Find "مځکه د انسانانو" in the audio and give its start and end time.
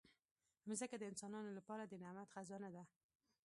0.67-1.49